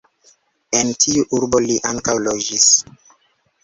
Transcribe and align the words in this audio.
En 0.79 0.89
tiu 1.05 1.27
urbo 1.41 1.63
li 1.69 1.79
ankaŭ 1.93 2.19
loĝis. 2.33 2.71